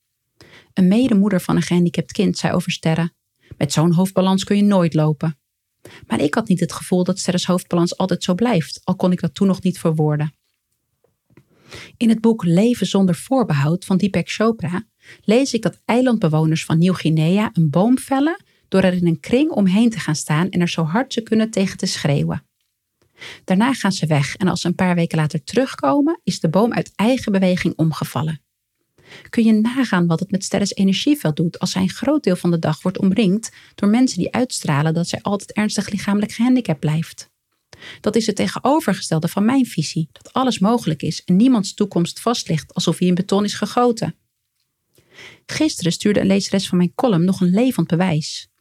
[0.74, 3.12] Een medemoeder van een gehandicapt kind zei over sterren:
[3.56, 5.38] Met zo'n hoofdbalans kun je nooit lopen.
[6.06, 9.20] Maar ik had niet het gevoel dat sterrens hoofdbalans altijd zo blijft, al kon ik
[9.20, 10.34] dat toen nog niet verwoorden.
[11.96, 14.86] In het boek Leven zonder voorbehoud van Deepak Chopra
[15.24, 19.90] lees ik dat eilandbewoners van Nieuw-Guinea een boom vellen door er in een kring omheen
[19.90, 22.46] te gaan staan en er zo hard ze kunnen tegen te schreeuwen.
[23.44, 26.72] Daarna gaan ze weg en als ze een paar weken later terugkomen, is de boom
[26.72, 28.40] uit eigen beweging omgevallen.
[29.28, 32.50] Kun je nagaan wat het met Sterres energieveld doet als zij een groot deel van
[32.50, 37.30] de dag wordt omringd door mensen die uitstralen dat zij altijd ernstig lichamelijk gehandicapt blijft?
[38.00, 42.48] Dat is het tegenovergestelde van mijn visie, dat alles mogelijk is en niemands toekomst vast
[42.48, 44.14] ligt alsof hij in beton is gegoten.
[45.46, 48.51] Gisteren stuurde een lezeres van mijn column nog een levend bewijs.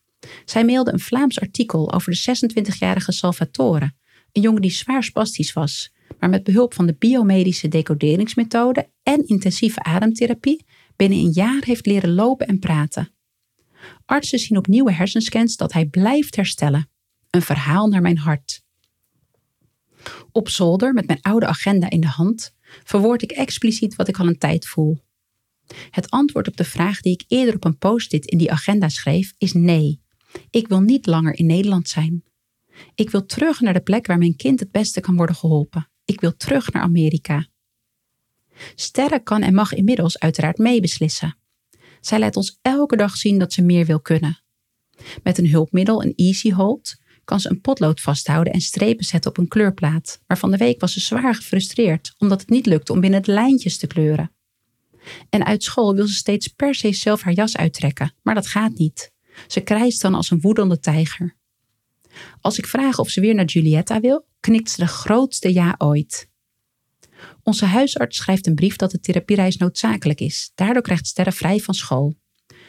[0.45, 3.91] Zij mailde een Vlaams artikel over de 26-jarige Salvatore,
[4.31, 9.83] een jongen die zwaar spastisch was, maar met behulp van de biomedische decoderingsmethode en intensieve
[9.83, 13.13] ademtherapie binnen een jaar heeft leren lopen en praten.
[14.05, 16.89] Artsen zien op nieuwe hersenscans dat hij blijft herstellen.
[17.29, 18.63] Een verhaal naar mijn hart.
[20.31, 24.27] Op zolder, met mijn oude agenda in de hand, verwoord ik expliciet wat ik al
[24.27, 24.99] een tijd voel.
[25.89, 29.33] Het antwoord op de vraag die ik eerder op een post-it in die agenda schreef
[29.37, 30.00] is nee.
[30.49, 32.23] Ik wil niet langer in Nederland zijn.
[32.95, 35.89] Ik wil terug naar de plek waar mijn kind het beste kan worden geholpen.
[36.05, 37.47] Ik wil terug naar Amerika.
[38.75, 41.37] Sterre kan en mag inmiddels uiteraard meebeslissen.
[41.99, 44.39] Zij laat ons elke dag zien dat ze meer wil kunnen.
[45.23, 49.37] Met een hulpmiddel, een Easy Hold, kan ze een potlood vasthouden en strepen zetten op
[49.37, 50.21] een kleurplaat.
[50.27, 53.31] Maar van de week was ze zwaar gefrustreerd omdat het niet lukte om binnen de
[53.31, 54.31] lijntjes te kleuren.
[55.29, 58.77] En uit school wil ze steeds per se zelf haar jas uittrekken, maar dat gaat
[58.77, 59.11] niet.
[59.47, 61.35] Ze krijst dan als een woedende tijger.
[62.41, 66.29] Als ik vraag of ze weer naar Julietta wil, knikt ze de grootste ja ooit.
[67.43, 70.51] Onze huisarts schrijft een brief dat de therapiereis noodzakelijk is.
[70.55, 72.15] Daardoor krijgt Sterre vrij van school.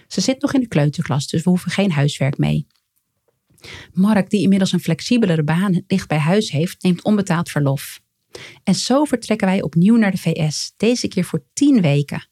[0.07, 2.67] Ze zit nog in de kleuterklas, dus we hoeven geen huiswerk mee.
[3.93, 8.01] Mark, die inmiddels een flexibelere baan dicht bij huis heeft, neemt onbetaald verlof.
[8.65, 12.31] En zo vertrekken wij opnieuw naar de VS, deze keer voor tien weken.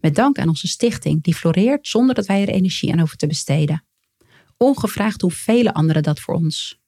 [0.00, 3.26] Met dank aan onze stichting, die floreert zonder dat wij er energie aan hoeven te
[3.26, 3.84] besteden.
[4.56, 6.82] Ongevraagd doen vele anderen dat voor ons.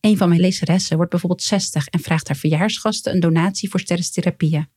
[0.00, 4.68] Een van mijn lezeressen wordt bijvoorbeeld 60 en vraagt haar verjaarsgasten een donatie voor sterrestherapieën.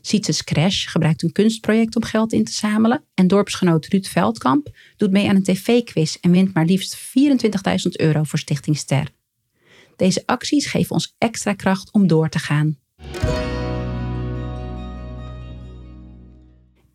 [0.00, 3.04] Sietses Crash gebruikt een kunstproject om geld in te zamelen.
[3.14, 7.02] En dorpsgenoot Ruud Veldkamp doet mee aan een tv-quiz en wint maar liefst 24.000
[7.90, 9.08] euro voor Stichting Ster.
[9.96, 12.78] Deze acties geven ons extra kracht om door te gaan.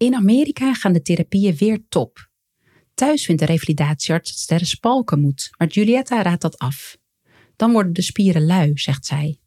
[0.06, 2.30] In Amerika gaan de therapieën weer top.
[2.94, 6.98] Thuis vindt de revalidatiearts dat Sterre spalken moet, maar Julietta raadt dat af.
[7.56, 9.40] Dan worden de spieren lui, zegt zij.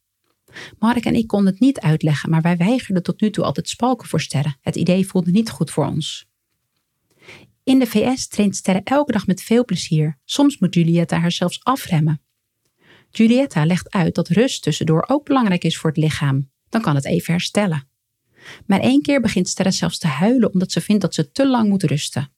[0.79, 4.09] Mark en ik konden het niet uitleggen, maar wij weigerden tot nu toe altijd spalken
[4.09, 4.57] voor sterren.
[4.61, 6.27] Het idee voelde niet goed voor ons.
[7.65, 10.19] In de VS traint Sterre elke dag met veel plezier.
[10.25, 12.23] Soms moet Julietta haar zelfs afremmen.
[13.11, 16.51] Julietta legt uit dat rust tussendoor ook belangrijk is voor het lichaam.
[16.69, 17.88] Dan kan het even herstellen.
[18.67, 21.69] Maar één keer begint Sterre zelfs te huilen omdat ze vindt dat ze te lang
[21.69, 22.33] moet rusten.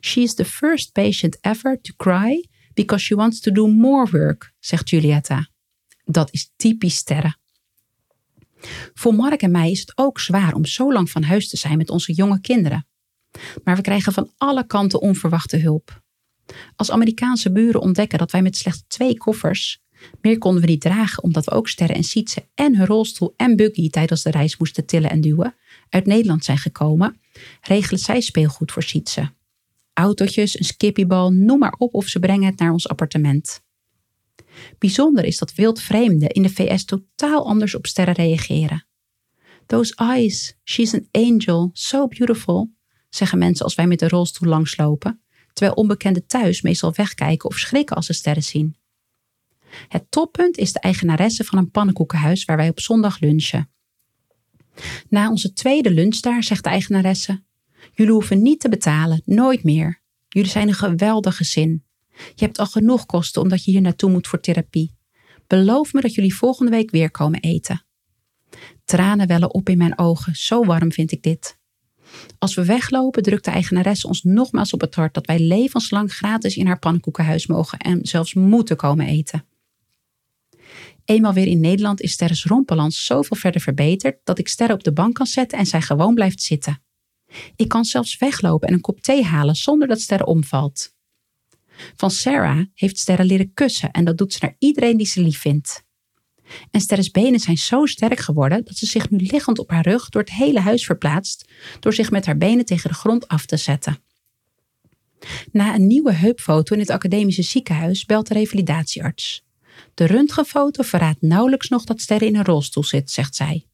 [0.00, 4.52] She is the first patient ever to cry because she wants to do more work,
[4.58, 5.48] zegt Julietta.
[6.04, 7.38] Dat is typisch Sterre.
[8.94, 11.76] Voor Mark en mij is het ook zwaar om zo lang van huis te zijn
[11.76, 12.86] met onze jonge kinderen.
[13.64, 16.02] Maar we krijgen van alle kanten onverwachte hulp.
[16.76, 19.80] Als Amerikaanse buren ontdekken dat wij met slechts twee koffers,
[20.20, 23.56] meer konden we niet dragen omdat we ook Sterren en Sietse en hun rolstoel en
[23.56, 25.54] buggy tijdens de reis moesten tillen en duwen,
[25.88, 27.20] uit Nederland zijn gekomen,
[27.60, 29.32] regelen zij speelgoed voor Sietse.
[29.92, 33.62] Autootjes, een skippiebal, noem maar op of ze brengen het naar ons appartement.
[34.78, 38.86] Bijzonder is dat wildvreemden in de VS totaal anders op sterren reageren.
[39.66, 42.70] Those eyes, she's an angel, so beautiful,
[43.08, 47.96] zeggen mensen als wij met de rolstoel langslopen, terwijl onbekenden thuis meestal wegkijken of schrikken
[47.96, 48.79] als ze sterren zien.
[49.88, 53.70] Het toppunt is de eigenaresse van een pannenkoekenhuis waar wij op zondag lunchen.
[55.08, 57.42] Na onze tweede lunch daar zegt de eigenaresse:
[57.94, 60.02] Jullie hoeven niet te betalen, nooit meer.
[60.28, 61.84] Jullie zijn een geweldig gezin.
[62.34, 64.98] Je hebt al genoeg kosten omdat je hier naartoe moet voor therapie.
[65.46, 67.84] Beloof me dat jullie volgende week weer komen eten.
[68.84, 71.58] Tranen wellen op in mijn ogen, zo warm vind ik dit.
[72.38, 76.56] Als we weglopen, drukt de eigenaresse ons nogmaals op het hart dat wij levenslang gratis
[76.56, 79.44] in haar pannenkoekenhuis mogen en zelfs moeten komen eten.
[81.04, 84.92] Eenmaal weer in Nederland is Sterres rompelans zoveel verder verbeterd dat ik Sterre op de
[84.92, 86.82] bank kan zetten en zij gewoon blijft zitten.
[87.56, 90.94] Ik kan zelfs weglopen en een kop thee halen zonder dat Sterre omvalt.
[91.96, 95.38] Van Sarah heeft Sterre leren kussen en dat doet ze naar iedereen die ze lief
[95.38, 95.84] vindt.
[96.70, 100.08] En Sterres benen zijn zo sterk geworden dat ze zich nu liggend op haar rug
[100.08, 103.56] door het hele huis verplaatst door zich met haar benen tegen de grond af te
[103.56, 103.98] zetten.
[105.52, 109.44] Na een nieuwe heupfoto in het academische ziekenhuis belt de revalidatiearts.
[109.94, 113.66] De röntgenfoto verraadt nauwelijks nog dat Sterre in een rolstoel zit, zegt zij.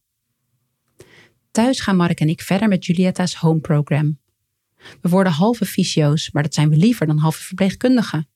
[1.50, 4.18] Thuis gaan Mark en ik verder met Julietta's home program.
[5.00, 8.29] We worden halve fysio's, maar dat zijn we liever dan halve verpleegkundigen.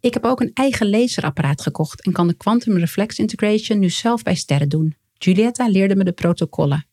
[0.00, 4.22] Ik heb ook een eigen laserapparaat gekocht en kan de Quantum Reflex Integration nu zelf
[4.22, 4.96] bij sterren doen.
[5.14, 6.86] Julietta leerde me de protocollen.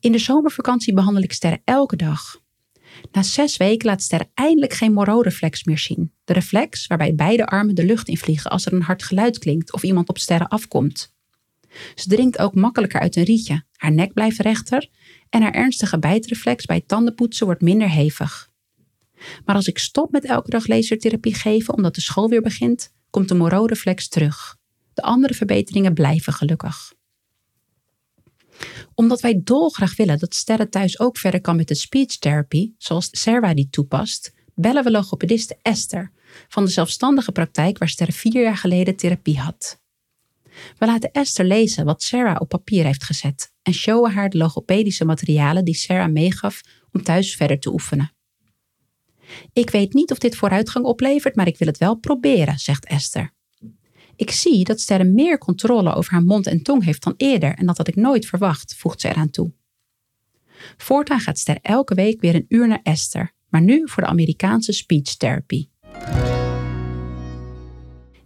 [0.00, 2.40] In de zomervakantie behandel ik sterren elke dag.
[3.12, 6.12] Na zes weken laat sterren eindelijk geen Moreau-reflex meer zien.
[6.24, 9.82] De reflex waarbij beide armen de lucht invliegen als er een hard geluid klinkt of
[9.82, 11.14] iemand op sterren afkomt.
[11.94, 13.62] Ze drinkt ook makkelijker uit een rietje.
[13.72, 14.88] Haar nek blijft rechter
[15.30, 18.50] en haar ernstige bijtreflex bij tandenpoetsen wordt minder hevig.
[19.44, 23.28] Maar als ik stop met elke dag lasertherapie geven omdat de school weer begint, komt
[23.28, 24.56] de Moreau-reflex terug.
[24.94, 26.92] De andere verbeteringen blijven gelukkig.
[28.98, 33.08] Omdat wij dolgraag willen dat Sterre thuis ook verder kan met de speech therapy, zoals
[33.10, 36.12] Sarah die toepast, bellen we logopediste Esther
[36.48, 39.80] van de zelfstandige praktijk waar Sterre vier jaar geleden therapie had.
[40.78, 45.04] We laten Esther lezen wat Sarah op papier heeft gezet en showen haar de logopedische
[45.04, 48.12] materialen die Sarah meegaf om thuis verder te oefenen.
[49.52, 53.36] Ik weet niet of dit vooruitgang oplevert, maar ik wil het wel proberen, zegt Esther.
[54.18, 57.66] Ik zie dat Sterre meer controle over haar mond en tong heeft dan eerder en
[57.66, 59.52] dat had ik nooit verwacht, voegt ze eraan toe.
[60.76, 64.72] Voortaan gaat Ster elke week weer een uur naar Esther, maar nu voor de Amerikaanse
[64.72, 65.68] speech therapy.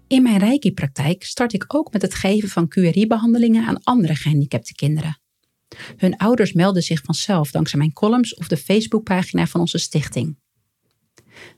[0.06, 5.20] In mijn Reiki-praktijk start ik ook met het geven van QRI-behandelingen aan andere gehandicapte kinderen.
[5.96, 10.38] Hun ouders melden zich vanzelf dankzij mijn columns of de Facebookpagina van onze stichting.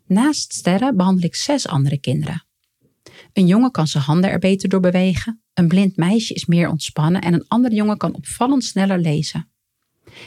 [0.06, 2.44] Naast sterren behandel ik zes andere kinderen.
[3.34, 7.20] Een jongen kan zijn handen er beter door bewegen, een blind meisje is meer ontspannen
[7.20, 9.48] en een andere jongen kan opvallend sneller lezen.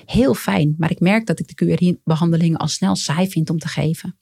[0.05, 3.67] Heel fijn, maar ik merk dat ik de QRI-behandelingen al snel saai vind om te
[3.67, 4.17] geven.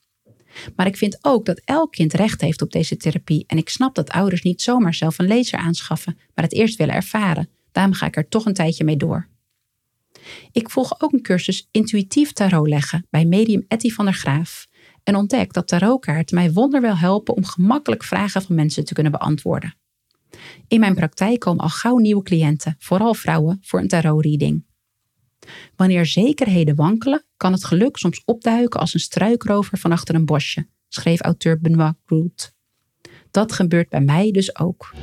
[0.76, 3.96] Maar ik vind ook dat elk kind recht heeft op deze therapie en ik snap
[3.96, 7.50] dat ouders niet zomaar zelf een laser aanschaffen, maar het eerst willen ervaren.
[7.72, 9.28] Daarom ga ik er toch een tijdje mee door.
[10.52, 14.68] Ik volg ook een cursus intuïtief tarot leggen bij medium Etty van der Graaf
[15.06, 19.76] en ontdek dat tarotkaarten mij wonderwel helpen om gemakkelijk vragen van mensen te kunnen beantwoorden.
[20.68, 24.66] In mijn praktijk komen al gauw nieuwe cliënten, vooral vrouwen, voor een tarotreading.
[25.76, 30.68] Wanneer zekerheden wankelen, kan het geluk soms opduiken als een struikrover van achter een bosje,
[30.88, 32.54] schreef auteur Benoit Groult.
[33.32, 34.94] Dat gebeurt bij mij dus ook.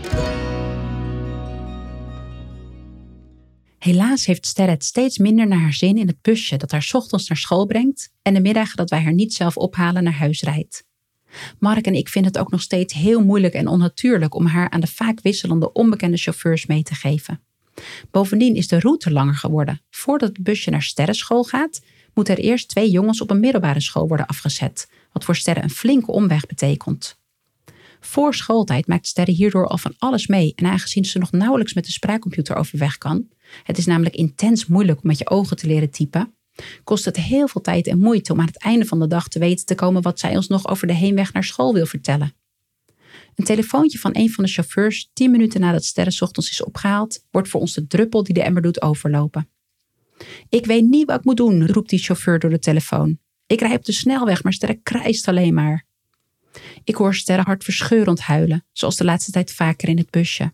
[3.82, 7.28] Helaas heeft Ster het steeds minder naar haar zin in het busje dat haar ochtends
[7.28, 10.84] naar school brengt en de middagen dat wij haar niet zelf ophalen naar huis rijdt.
[11.58, 14.80] Mark en ik vinden het ook nog steeds heel moeilijk en onnatuurlijk om haar aan
[14.80, 17.40] de vaak wisselende onbekende chauffeurs mee te geven.
[18.10, 19.80] Bovendien is de route langer geworden.
[19.90, 21.80] Voordat het busje naar sterrenschool gaat,
[22.14, 25.70] moeten er eerst twee jongens op een middelbare school worden afgezet, wat voor Sterren een
[25.70, 27.20] flinke omweg betekent.
[28.00, 31.84] Voor schooltijd maakt Sterren hierdoor al van alles mee en aangezien ze nog nauwelijks met
[31.84, 33.28] de spraakcomputer overweg kan,
[33.62, 36.34] het is namelijk intens moeilijk om met je ogen te leren typen,
[36.84, 39.38] kost het heel veel tijd en moeite om aan het einde van de dag te
[39.38, 42.34] weten te komen wat zij ons nog over de heenweg naar school wil vertellen.
[43.34, 47.48] Een telefoontje van een van de chauffeurs tien minuten nadat Sterren ochtends is opgehaald, wordt
[47.48, 49.48] voor ons de druppel die de emmer doet overlopen.
[50.48, 53.18] Ik weet niet wat ik moet doen, roept die chauffeur door de telefoon.
[53.46, 55.86] Ik rij op de snelweg, maar Sterre krijst alleen maar.
[56.84, 60.52] Ik hoor Sterre hartverscheurend huilen, zoals de laatste tijd vaker in het busje.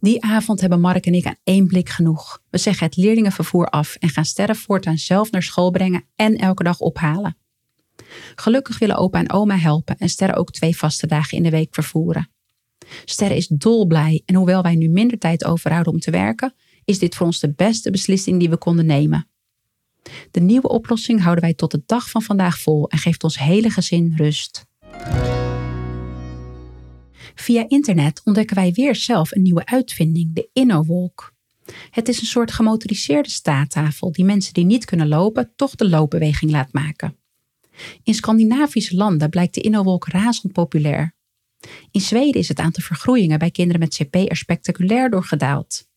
[0.00, 2.42] Die avond hebben Mark en ik aan één blik genoeg.
[2.50, 6.62] We zeggen het leerlingenvervoer af en gaan Sterre voortaan zelf naar school brengen en elke
[6.62, 7.36] dag ophalen.
[8.34, 11.74] Gelukkig willen opa en oma helpen en Sterre ook twee vaste dagen in de week
[11.74, 12.30] vervoeren.
[13.04, 17.14] Sterre is dolblij en hoewel wij nu minder tijd overhouden om te werken, is dit
[17.14, 19.26] voor ons de beste beslissing die we konden nemen.
[20.30, 23.70] De nieuwe oplossing houden wij tot de dag van vandaag vol en geeft ons hele
[23.70, 24.66] gezin rust.
[27.34, 31.34] Via internet ontdekken wij weer zelf een nieuwe uitvinding, de InnoWalk.
[31.90, 36.50] Het is een soort gemotoriseerde staattafel die mensen die niet kunnen lopen toch de loopbeweging
[36.50, 37.16] laat maken.
[38.02, 41.14] In Scandinavische landen blijkt de InnoWalk razend populair.
[41.90, 45.90] In Zweden is het aantal vergroeien bij kinderen met CP er spectaculair door gedaald.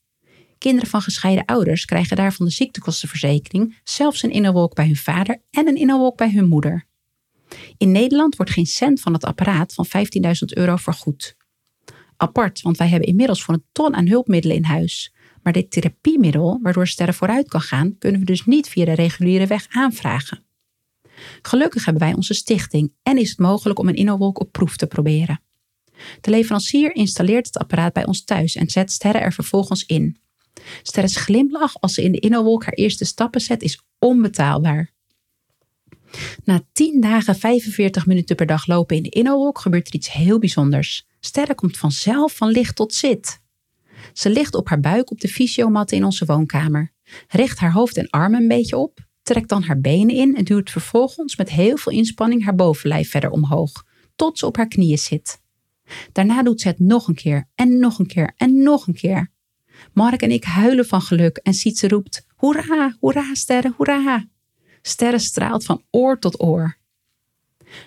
[0.58, 5.68] Kinderen van gescheiden ouders krijgen daarvan de ziektekostenverzekering zelfs een innerwolk bij hun vader en
[5.68, 6.86] een innerwolk bij hun moeder.
[7.76, 11.36] In Nederland wordt geen cent van het apparaat van 15.000 euro vergoed.
[12.16, 15.14] Apart, want wij hebben inmiddels voor een ton aan hulpmiddelen in huis.
[15.42, 19.46] Maar dit therapiemiddel, waardoor sterren vooruit kan gaan, kunnen we dus niet via de reguliere
[19.46, 20.44] weg aanvragen.
[21.42, 24.86] Gelukkig hebben wij onze stichting en is het mogelijk om een innerwolk op proef te
[24.86, 25.40] proberen.
[26.20, 30.16] De leverancier installeert het apparaat bij ons thuis en zet sterren er vervolgens in.
[30.82, 34.94] Sterres glimlach als ze in de innerwolk haar eerste stappen zet is onbetaalbaar.
[36.44, 40.38] Na 10 dagen 45 minuten per dag lopen in de innerwolk gebeurt er iets heel
[40.38, 41.06] bijzonders.
[41.20, 43.40] Sterre komt vanzelf van licht tot zit.
[44.12, 46.92] Ze ligt op haar buik op de fysiomat in onze woonkamer,
[47.28, 50.70] richt haar hoofd en armen een beetje op, trekt dan haar benen in en duwt
[50.70, 53.84] vervolgens met heel veel inspanning haar bovenlijf verder omhoog,
[54.16, 55.40] tot ze op haar knieën zit.
[56.12, 59.32] Daarna doet ze het nog een keer en nog een keer en nog een keer.
[59.92, 64.28] Mark en ik huilen van geluk en Sietse roept: Hoera, hoera, sterren, hoera!
[64.86, 66.76] Sterren straalt van oor tot oor.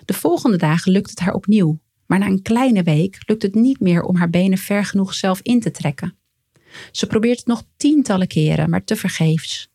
[0.04, 3.80] De volgende dagen lukt het haar opnieuw, maar na een kleine week lukt het niet
[3.80, 6.16] meer om haar benen ver genoeg zelf in te trekken.
[6.90, 9.70] Ze probeert het nog tientallen keren, maar tevergeefs.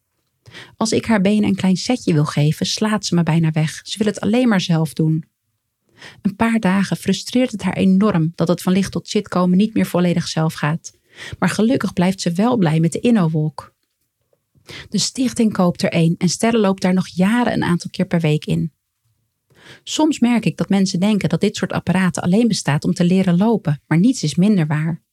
[0.77, 3.79] Als ik haar benen een klein setje wil geven, slaat ze me bijna weg.
[3.83, 5.25] Ze wil het alleen maar zelf doen.
[6.21, 9.73] Een paar dagen frustreert het haar enorm dat het van licht tot zit komen niet
[9.73, 10.93] meer volledig zelf gaat.
[11.39, 13.74] Maar gelukkig blijft ze wel blij met de InnoWalk.
[14.89, 18.19] De stichting koopt er een en Sterre loopt daar nog jaren een aantal keer per
[18.19, 18.73] week in.
[19.83, 23.37] Soms merk ik dat mensen denken dat dit soort apparaten alleen bestaat om te leren
[23.37, 25.03] lopen, maar niets is minder waar.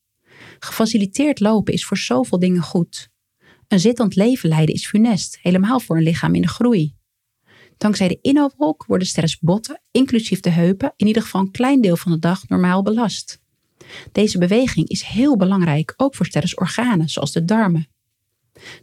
[0.59, 3.11] Gefaciliteerd lopen is voor zoveel dingen goed.
[3.69, 6.95] Een zittend leven leiden is funest, helemaal voor een lichaam in de groei.
[7.77, 11.97] Dankzij de InnoWalk worden Sterres botten, inclusief de heupen, in ieder geval een klein deel
[11.97, 13.41] van de dag normaal belast.
[14.12, 17.91] Deze beweging is heel belangrijk, ook voor Sterres organen, zoals de darmen.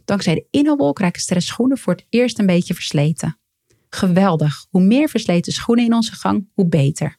[0.04, 3.38] Dankzij de innerwolk raken Sterres schoenen voor het eerst een beetje versleten.
[3.88, 7.18] Geweldig, hoe meer versleten schoenen in onze gang, hoe beter.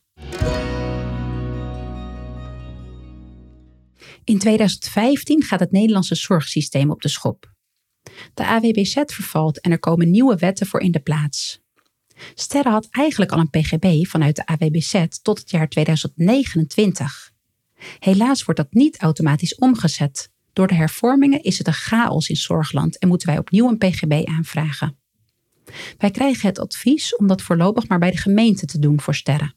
[4.23, 7.53] In 2015 gaat het Nederlandse zorgsysteem op de schop.
[8.33, 11.61] De AWBZ vervalt en er komen nieuwe wetten voor in de plaats.
[12.35, 17.31] Sterre had eigenlijk al een PGB vanuit de AWBZ tot het jaar 2029.
[17.99, 20.30] Helaas wordt dat niet automatisch omgezet.
[20.53, 24.25] Door de hervormingen is het een chaos in zorgland en moeten wij opnieuw een PGB
[24.25, 24.97] aanvragen.
[25.97, 29.55] Wij krijgen het advies om dat voorlopig maar bij de gemeente te doen voor sterren.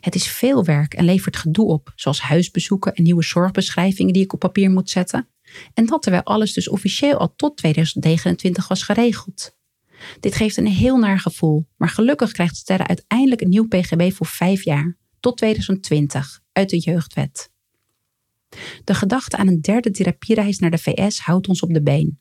[0.00, 4.32] Het is veel werk en levert gedoe op, zoals huisbezoeken en nieuwe zorgbeschrijvingen die ik
[4.32, 5.28] op papier moet zetten.
[5.74, 9.56] En dat terwijl alles dus officieel al tot 2029 was geregeld.
[10.20, 14.26] Dit geeft een heel naar gevoel, maar gelukkig krijgt Sterren uiteindelijk een nieuw PGB voor
[14.26, 17.50] vijf jaar, tot 2020 uit de jeugdwet.
[18.84, 22.18] De gedachte aan een derde therapiereis naar de VS houdt ons op de been.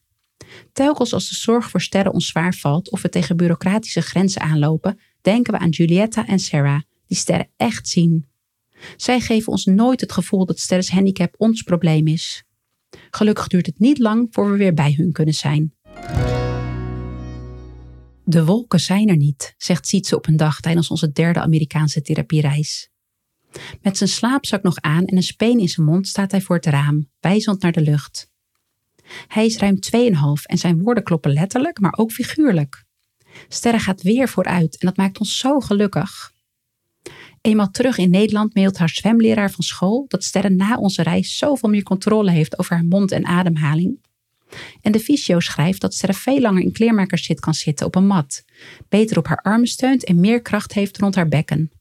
[0.74, 5.00] Telkens als de zorg voor sterren ons zwaar valt of we tegen bureaucratische grenzen aanlopen,
[5.22, 8.26] denken we aan Julietta en Sarah, die sterren echt zien.
[8.96, 12.44] Zij geven ons nooit het gevoel dat sterrens handicap ons probleem is.
[13.10, 15.74] Gelukkig duurt het niet lang voor we weer bij hun kunnen zijn.
[18.24, 22.90] De wolken zijn er niet, zegt Sietse op een dag tijdens onze derde Amerikaanse therapiereis.
[23.82, 26.66] Met zijn slaapzak nog aan en een speen in zijn mond staat hij voor het
[26.66, 28.30] raam, wijzend naar de lucht.
[29.28, 30.00] Hij is ruim 2,5
[30.44, 32.84] en zijn woorden kloppen letterlijk, maar ook figuurlijk.
[33.48, 36.34] Sterre gaat weer vooruit en dat maakt ons zo gelukkig.
[37.42, 41.70] Eenmaal terug in Nederland mailt haar zwemleraar van school dat Sterre na onze reis zoveel
[41.70, 44.04] meer controle heeft over haar mond en ademhaling.
[44.82, 48.44] En de fysio schrijft dat Sterre veel langer in kleermakerszit kan zitten op een mat,
[48.90, 51.72] beter op haar armen steunt en meer kracht heeft rond haar bekken.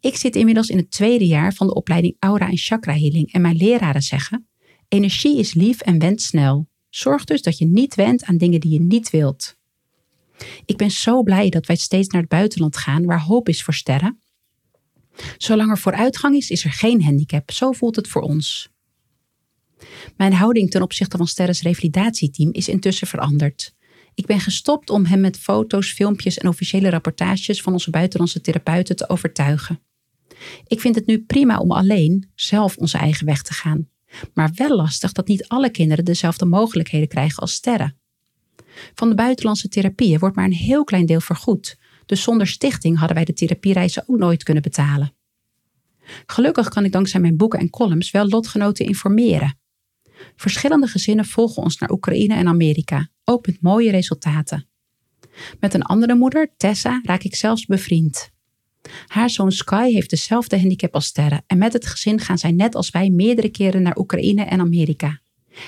[0.00, 3.40] Ik zit inmiddels in het tweede jaar van de opleiding Aura en Chakra Healing en
[3.40, 4.48] mijn leraren zeggen:
[4.88, 6.68] energie is lief en wendt snel.
[6.88, 9.56] Zorg dus dat je niet wendt aan dingen die je niet wilt.
[10.64, 13.74] Ik ben zo blij dat wij steeds naar het buitenland gaan waar hoop is voor
[13.74, 14.18] sterren.
[15.38, 17.50] Zolang er vooruitgang is, is er geen handicap.
[17.50, 18.72] Zo voelt het voor ons.
[20.16, 23.74] Mijn houding ten opzichte van Sterres revalidatieteam is intussen veranderd.
[24.14, 28.96] Ik ben gestopt om hem met foto's, filmpjes en officiële rapportages van onze buitenlandse therapeuten
[28.96, 29.80] te overtuigen.
[30.66, 33.88] Ik vind het nu prima om alleen zelf onze eigen weg te gaan.
[34.34, 37.96] Maar wel lastig dat niet alle kinderen dezelfde mogelijkheden krijgen als sterren.
[38.94, 43.16] Van de buitenlandse therapieën wordt maar een heel klein deel vergoed, dus zonder stichting hadden
[43.16, 45.14] wij de therapiereizen ook nooit kunnen betalen.
[46.26, 49.58] Gelukkig kan ik dankzij mijn boeken en columns wel lotgenoten informeren.
[50.36, 54.66] Verschillende gezinnen volgen ons naar Oekraïne en Amerika, ook met mooie resultaten.
[55.60, 58.32] Met een andere moeder, Tessa, raak ik zelfs bevriend.
[59.06, 62.74] Haar zoon Sky heeft dezelfde handicap als Sterre en met het gezin gaan zij net
[62.74, 65.20] als wij meerdere keren naar Oekraïne en Amerika.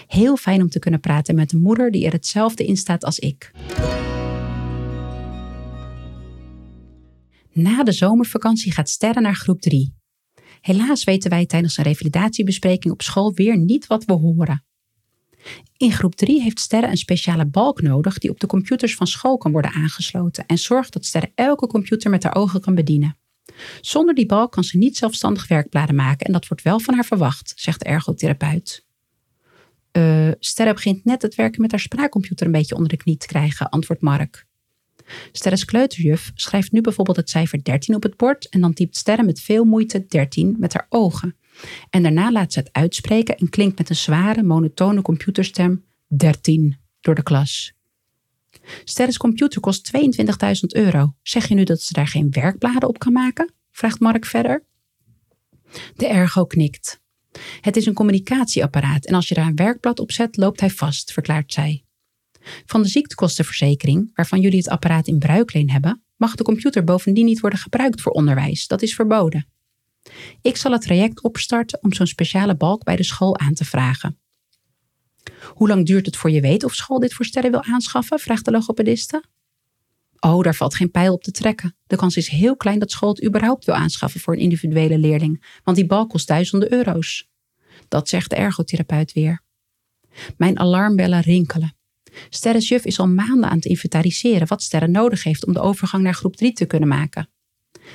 [0.06, 3.18] Heel fijn om te kunnen praten met een moeder die er hetzelfde in staat als
[3.18, 3.52] ik.
[7.52, 9.94] Na de zomervakantie gaat Sterre naar groep 3.
[10.60, 14.64] Helaas weten wij tijdens een revalidatiebespreking op school weer niet wat we horen.
[15.76, 19.36] In groep 3 heeft Sterre een speciale balk nodig die op de computers van school
[19.38, 23.16] kan worden aangesloten en zorgt dat Sterre elke computer met haar ogen kan bedienen.
[23.80, 27.04] Zonder die balk kan ze niet zelfstandig werkbladen maken en dat wordt wel van haar
[27.04, 28.84] verwacht, zegt de ergotherapeut.
[29.92, 33.26] Uh, Sterre begint net het werken met haar spraakcomputer een beetje onder de knie te
[33.26, 34.45] krijgen, antwoordt Mark.
[35.32, 39.22] Sterres kleuterjuf schrijft nu bijvoorbeeld het cijfer 13 op het bord en dan typt Sterre
[39.22, 41.36] met veel moeite 13 met haar ogen.
[41.90, 47.14] En daarna laat ze het uitspreken en klinkt met een zware, monotone computerstem 13 door
[47.14, 47.74] de klas.
[48.84, 50.02] Sterres computer kost 22.000
[50.66, 51.14] euro.
[51.22, 53.52] Zeg je nu dat ze daar geen werkbladen op kan maken?
[53.70, 54.64] vraagt Mark verder.
[55.96, 57.00] De ergo knikt.
[57.60, 61.12] Het is een communicatieapparaat en als je daar een werkblad op zet, loopt hij vast,
[61.12, 61.85] verklaart zij.
[62.66, 67.40] Van de ziektekostenverzekering, waarvan jullie het apparaat in bruikleen hebben, mag de computer bovendien niet
[67.40, 68.66] worden gebruikt voor onderwijs.
[68.66, 69.46] Dat is verboden.
[70.42, 74.18] Ik zal het traject opstarten om zo'n speciale balk bij de school aan te vragen.
[75.54, 78.18] Hoe lang duurt het voor je weet of school dit voor sterren wil aanschaffen?
[78.18, 79.22] vraagt de logopediste.
[80.20, 81.76] Oh, daar valt geen pijl op te trekken.
[81.86, 85.58] De kans is heel klein dat school het überhaupt wil aanschaffen voor een individuele leerling,
[85.64, 87.28] want die balk kost duizenden euro's.
[87.88, 89.42] Dat zegt de ergotherapeut weer.
[90.36, 91.76] Mijn alarmbellen rinkelen.
[92.28, 96.02] Sterres juf is al maanden aan het inventariseren wat Sterren nodig heeft om de overgang
[96.02, 97.28] naar groep 3 te kunnen maken.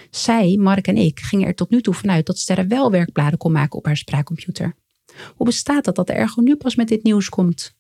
[0.10, 3.52] Zij, Mark en ik gingen er tot nu toe vanuit dat Sterre wel werkbladen kon
[3.52, 4.76] maken op haar spraakcomputer.
[5.36, 7.76] Hoe bestaat het dat de ergo nu pas met dit nieuws komt?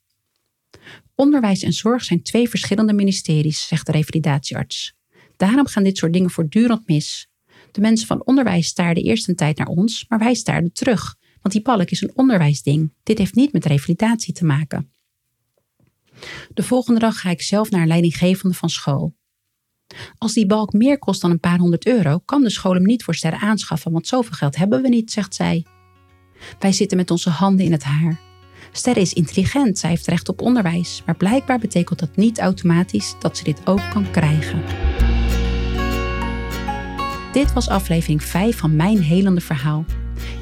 [1.16, 4.94] Onderwijs en zorg zijn twee verschillende ministeries, zegt de revalidatiearts.
[5.38, 7.28] Daarom gaan dit soort dingen voortdurend mis.
[7.72, 11.54] De mensen van onderwijs staarden eerst een tijd naar ons, maar wij staarden terug, want
[11.54, 12.94] die balk is een onderwijsding.
[13.04, 14.92] Dit heeft niet met revalidatie te maken.
[16.54, 19.16] De volgende dag ga ik zelf naar een leidinggevende van school.
[20.18, 23.04] Als die balk meer kost dan een paar honderd euro, kan de school hem niet
[23.04, 25.66] voor sterren aanschaffen, want zoveel geld hebben we niet, zegt zij.
[26.60, 28.20] Wij zitten met onze handen in het haar.
[28.72, 33.38] Sterre is intelligent, zij heeft recht op onderwijs, maar blijkbaar betekent dat niet automatisch dat
[33.38, 34.62] ze dit ook kan krijgen.
[37.32, 39.86] Dit was aflevering 5 van Mijn Helende Verhaal.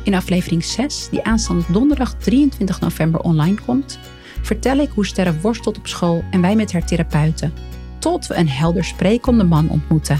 [0.03, 3.99] In aflevering 6, die aanstaande donderdag 23 november online komt,
[4.41, 7.53] vertel ik hoe Sterre worstelt op school en wij met haar therapeuten.
[7.99, 10.19] Tot we een helder sprekende man ontmoeten.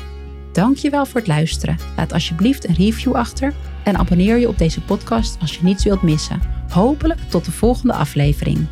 [0.52, 1.78] Dankjewel voor het luisteren.
[1.96, 3.54] Laat alsjeblieft een review achter
[3.84, 6.42] en abonneer je op deze podcast als je niets wilt missen.
[6.70, 8.68] Hopelijk tot de volgende aflevering.